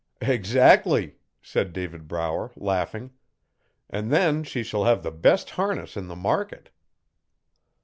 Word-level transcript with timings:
'Eggzac'ly,' 0.19 1.17
said 1.43 1.73
David 1.73 2.07
Brower, 2.07 2.49
laughing. 2.55 3.11
'An' 3.87 4.09
then 4.09 4.43
she 4.43 4.63
shall 4.63 4.85
have 4.85 5.03
the 5.03 5.11
best 5.11 5.51
harness 5.51 5.95
in 5.95 6.07
the 6.07 6.15
market.' 6.15 6.71